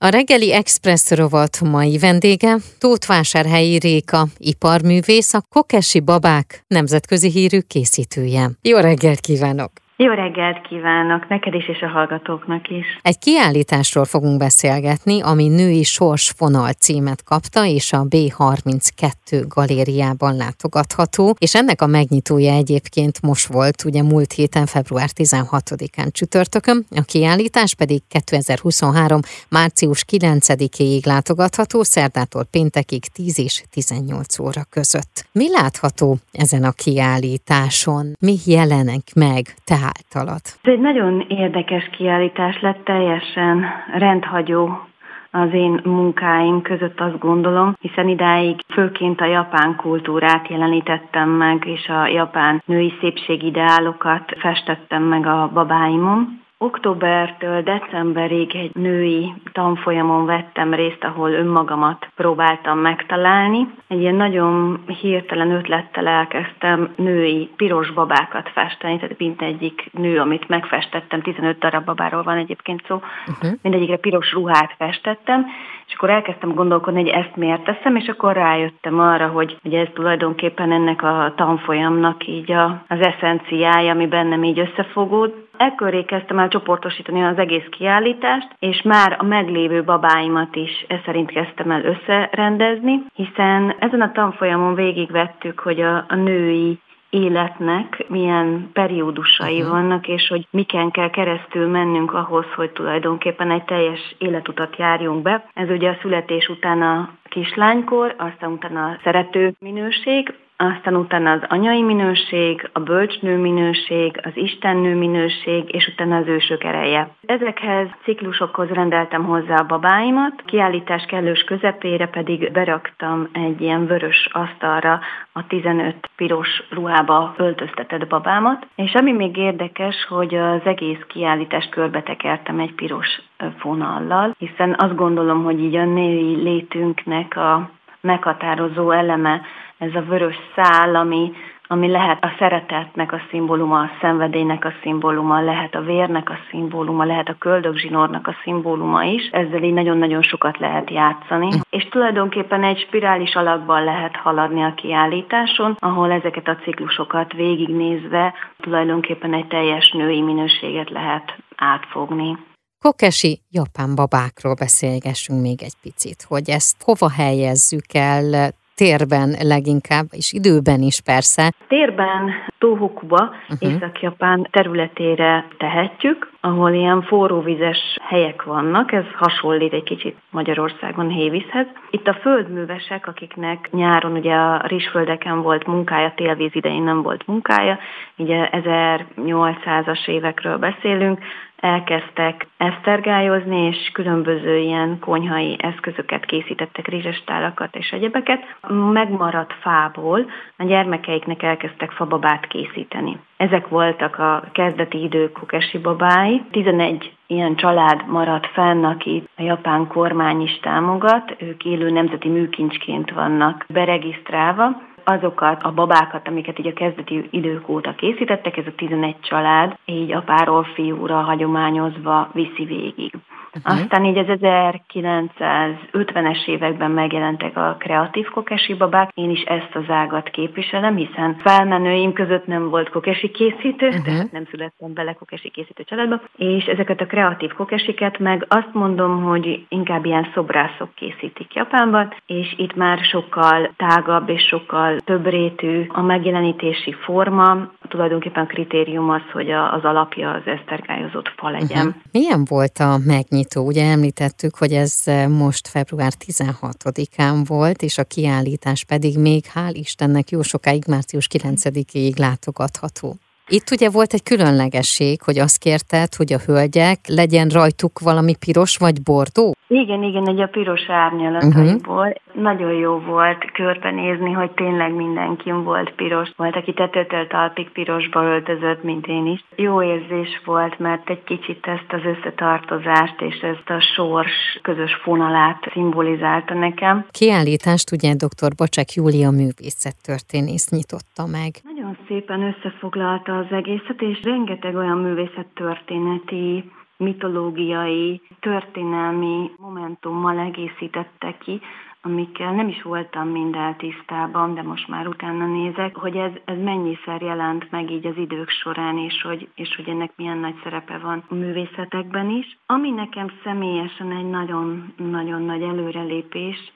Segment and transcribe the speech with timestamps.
[0.00, 8.50] A reggeli Express rovat mai vendége Tóthvásárhelyi Réka, iparművész, a Kokesi Babák nemzetközi hírű készítője.
[8.62, 9.72] Jó reggelt kívánok!
[10.00, 12.86] Jó reggelt kívánok, neked is és a hallgatóknak is.
[13.02, 21.54] Egy kiállításról fogunk beszélgetni, ami Női Sorsfonal címet kapta, és a B32 galériában látogatható, és
[21.54, 28.02] ennek a megnyitója egyébként most volt, ugye múlt héten, február 16-án csütörtökön, a kiállítás pedig
[28.08, 29.20] 2023.
[29.48, 35.26] március 9-ig látogatható, szerdától péntekig 10 és 18 óra között.
[35.32, 38.16] Mi látható ezen a kiállításon?
[38.20, 39.54] Mi jelenek meg?
[39.64, 40.40] Tehát általad?
[40.62, 44.88] Ez egy nagyon érdekes kiállítás lett, teljesen rendhagyó
[45.30, 51.88] az én munkáim között azt gondolom, hiszen idáig főként a japán kultúrát jelenítettem meg, és
[51.88, 56.46] a japán női szépségideálokat festettem meg a babáimon.
[56.60, 63.68] Októbertől decemberig egy női tanfolyamon vettem részt, ahol önmagamat próbáltam megtalálni.
[63.88, 70.48] Egy ilyen nagyon hirtelen ötlettel elkezdtem női piros babákat festeni, tehát mint egyik nő, amit
[70.48, 73.58] megfestettem, 15 darab babáról van egyébként szó, uh-huh.
[73.62, 75.46] mindegyikre piros ruhát festettem,
[75.86, 79.88] és akkor elkezdtem gondolkodni, hogy ezt miért teszem, és akkor rájöttem arra, hogy, hogy ez
[79.94, 86.48] tulajdonképpen ennek a tanfolyamnak így a, az eszenciája, ami bennem így összefogód, Ekkor kezdtem el
[86.48, 93.02] csoportosítani az egész kiállítást, és már a meglévő babáimat is e szerint kezdtem el összerendezni,
[93.14, 96.78] hiszen ezen a tanfolyamon végigvettük, hogy a, a női
[97.10, 99.70] életnek milyen periódusai uh-huh.
[99.70, 105.44] vannak, és hogy miken kell keresztül mennünk ahhoz, hogy tulajdonképpen egy teljes életutat járjunk be.
[105.54, 111.40] Ez ugye a születés után a kislánykor, aztán utána a szerető minőség, aztán utána az
[111.48, 117.10] anyai minőség, a bölcsnő minőség, az istennő minőség, és utána az ősök ereje.
[117.26, 125.00] Ezekhez ciklusokhoz rendeltem hozzá a babáimat, kiállítás kellős közepére pedig beraktam egy ilyen vörös asztalra
[125.32, 132.58] a 15 piros ruhába öltöztetett babámat, és ami még érdekes, hogy az egész kiállítást körbetekertem
[132.58, 133.20] egy piros
[133.58, 137.70] fonallal, hiszen azt gondolom, hogy így a női létünknek a
[138.00, 139.40] meghatározó eleme
[139.78, 141.32] ez a vörös szál, ami,
[141.66, 147.04] ami lehet a szeretetnek a szimbóluma, a szenvedélynek a szimbóluma, lehet a vérnek a szimbóluma,
[147.04, 149.28] lehet a köldögzsinórnak a szimbóluma is.
[149.32, 151.48] Ezzel így nagyon-nagyon sokat lehet játszani.
[151.70, 159.34] És tulajdonképpen egy spirális alakban lehet haladni a kiállításon, ahol ezeket a ciklusokat végignézve tulajdonképpen
[159.34, 162.38] egy teljes női minőséget lehet átfogni.
[162.78, 170.32] Kokesi japán babákról beszélgessünk még egy picit, hogy ezt hova helyezzük el, térben leginkább, és
[170.32, 171.52] időben is persze.
[171.68, 172.22] Térben
[172.58, 173.70] Tohokuba, uh-huh.
[173.70, 181.66] Észak-Japán területére tehetjük, ahol ilyen forróvizes helyek vannak, ez hasonlít egy kicsit Magyarországon hévízhez.
[181.90, 187.78] Itt a földművesek, akiknek nyáron ugye a rizsföldeken volt munkája, télvíz idején nem volt munkája,
[188.16, 191.18] ugye 1800-as évekről beszélünk,
[191.60, 198.56] elkezdtek esztergályozni, és különböző ilyen konyhai eszközöket készítettek, rizsestálakat és egyebeket.
[198.92, 203.18] Megmaradt fából a gyermekeiknek elkezdtek fababát készíteni.
[203.36, 206.42] Ezek voltak a kezdeti idők kokesi babái.
[206.50, 213.10] 11 ilyen család maradt fenn, aki a japán kormány is támogat, ők élő nemzeti műkincsként
[213.10, 219.20] vannak beregisztrálva, azokat a babákat, amiket így a kezdeti idők óta készítettek, ez a 11
[219.20, 223.12] család, így apáról fiúra hagyományozva viszi végig.
[223.56, 223.80] Uh-huh.
[223.80, 229.10] Aztán így az 1950-es években megjelentek a kreatív kokesi babák.
[229.14, 234.04] Én is ezt az ágat képviselem, hiszen felmenőim között nem volt kokesi készítő, uh-huh.
[234.04, 239.22] tehát nem születtem bele kokesi készítő családba, és ezeket a kreatív kokesiket meg azt mondom,
[239.22, 245.86] hogy inkább ilyen szobrászok készítik Japánban, és itt már sokkal tágabb és sokkal több rétű
[245.88, 251.86] a megjelenítési forma, tulajdonképpen kritérium az, hogy az alapja az esztergályozott fa legyen.
[251.86, 252.02] Uh-huh.
[252.12, 253.66] Milyen volt a megnyitó?
[253.66, 260.30] Ugye említettük, hogy ez most február 16-án volt, és a kiállítás pedig még hál' Istennek
[260.30, 263.16] jó sokáig, március 9-ig látogatható.
[263.50, 268.76] Itt ugye volt egy különlegesség, hogy azt kérted, hogy a hölgyek legyen rajtuk valami piros
[268.76, 269.54] vagy bordó?
[269.68, 272.06] Igen, igen, egy a piros árnyalataiból.
[272.06, 272.42] Uh-huh.
[272.42, 276.30] Nagyon jó volt körbenézni, hogy tényleg mindenki volt piros.
[276.36, 279.44] Volt, aki tetőtől talpig pirosba öltözött, mint én is.
[279.56, 285.58] Jó érzés volt, mert egy kicsit ezt az összetartozást és ezt a sors közös fonalát
[285.72, 287.06] szimbolizálta nekem.
[287.10, 288.54] Kiállítást ugye dr.
[288.56, 291.50] Bacsek Júlia művészettörténész nyitotta meg.
[291.62, 301.60] Nagyon szépen összefoglalta az egészet, és rengeteg olyan művészettörténeti mitológiai, történelmi momentummal egészítette ki,
[302.02, 307.22] amikkel nem is voltam mind tisztában, de most már utána nézek, hogy ez, ez mennyiszer
[307.22, 311.24] jelent meg így az idők során, és hogy, és hogy ennek milyen nagy szerepe van
[311.28, 312.58] a művészetekben is.
[312.66, 316.72] Ami nekem személyesen egy nagyon-nagyon nagy előrelépés,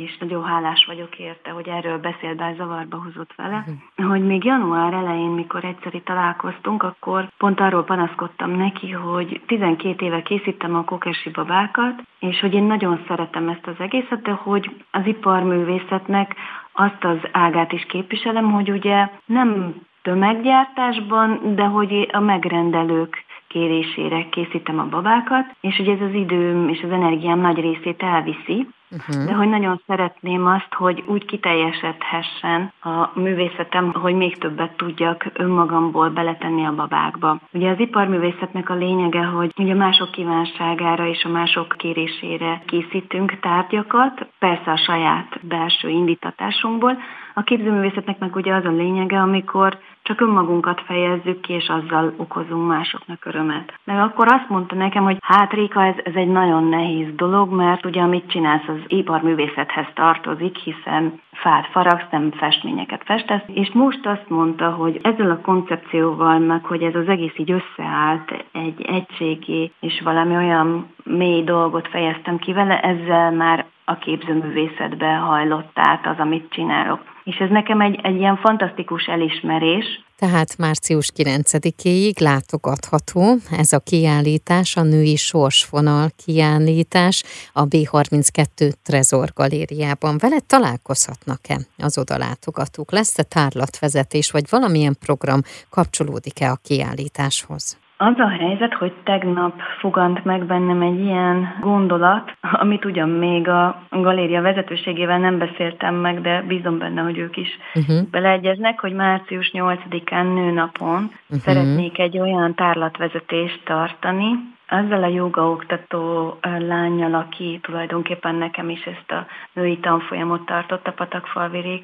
[0.00, 4.10] és nagyon hálás vagyok érte, hogy erről beszélt, bár zavarba hozott vele, uh-huh.
[4.10, 10.22] hogy még január elején, mikor egyszerű találkoztunk, akkor pont arról panaszkodtam neki, hogy 12 éve
[10.22, 15.06] készítem a kokesi babákat, és hogy én nagyon szeretem ezt az egészet, de hogy az
[15.06, 16.34] iparművészetnek
[16.72, 23.24] azt az ágát is képviselem, hogy ugye nem tömeggyártásban, de hogy a megrendelők
[23.56, 28.66] kérésére készítem a babákat, és hogy ez az időm és az energiám nagy részét elviszi,
[28.90, 29.24] Uh-huh.
[29.24, 36.08] De hogy nagyon szeretném azt, hogy úgy kiteljesedhessen a művészetem, hogy még többet tudjak önmagamból
[36.08, 37.38] beletenni a babákba.
[37.52, 44.26] Ugye az iparművészetnek a lényege, hogy ugye mások kívánságára és a mások kérésére készítünk tárgyakat,
[44.38, 46.98] persze a saját belső indítatásunkból.
[47.34, 52.68] A képzőművészetnek meg ugye az a lényege, amikor csak önmagunkat fejezzük ki, és azzal okozunk
[52.68, 53.72] másoknak örömet.
[53.84, 57.84] Meg akkor azt mondta nekem, hogy hát Réka, ez, ez egy nagyon nehéz dolog, mert
[57.84, 64.28] ugye amit csinálsz, az iparművészethez tartozik, hiszen fát faragsz, nem festményeket festesz, és most azt
[64.28, 70.00] mondta, hogy ezzel a koncepcióval, meg hogy ez az egész így összeállt egy egységé, és
[70.04, 76.50] valami olyan mély dolgot fejeztem ki vele, ezzel már a képzőművészetbe hajlott át az, amit
[76.50, 77.00] csinálok.
[77.24, 79.95] És ez nekem egy, egy ilyen fantasztikus elismerés.
[80.18, 87.22] Tehát március 9-éig látogatható ez a kiállítás, a Női Sorsfonal kiállítás
[87.52, 90.18] a B32 Trezor galériában.
[90.18, 92.92] Vele találkozhatnak-e az oda látogatók?
[92.92, 97.76] Lesz-e tárlatvezetés, vagy valamilyen program kapcsolódik-e a kiállításhoz?
[97.98, 103.82] Az a helyzet, hogy tegnap fogant meg bennem egy ilyen gondolat, amit ugyan még a
[103.90, 108.08] galéria vezetőségével nem beszéltem meg, de bízom benne, hogy ők is uh-huh.
[108.10, 111.38] beleegyeznek, hogy március 8-án nőnapon uh-huh.
[111.38, 119.26] szeretnék egy olyan tárlatvezetést tartani, azzal a jogaoktató lányjal, aki tulajdonképpen nekem is ezt a
[119.52, 121.82] női tanfolyamot tartott a Patakfalvi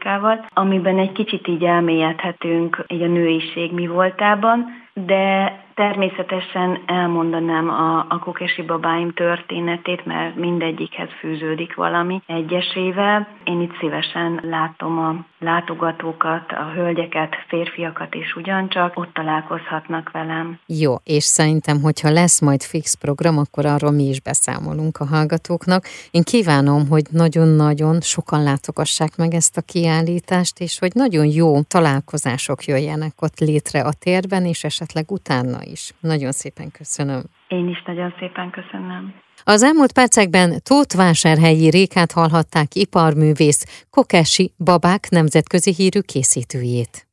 [0.49, 8.19] amiben egy kicsit így elmélyedhetünk egy a nőiség mi voltában, de természetesen elmondanám a, a
[8.19, 13.29] kokesi babáim történetét, mert mindegyikhez fűződik valami egyesével.
[13.45, 20.59] Én itt szívesen látom a látogatókat, a hölgyeket, férfiakat is ugyancsak, ott találkozhatnak velem.
[20.67, 25.85] Jó, és szerintem, hogyha lesz majd fix program, akkor arról mi is beszámolunk a hallgatóknak.
[26.11, 32.65] Én kívánom, hogy nagyon-nagyon sokan látogassák meg ezt a kiállítást, és hogy nagyon jó találkozások
[32.65, 35.93] jöjjenek ott létre a térben, és esetleg utána is.
[36.01, 37.23] Nagyon szépen köszönöm.
[37.49, 39.15] Én is nagyon szépen köszönöm.
[39.45, 47.07] Az elmúlt percekben Tóth-vásárhelyi Rékát hallhatták iparművész Kokesi Babák nemzetközi hírű készítőjét.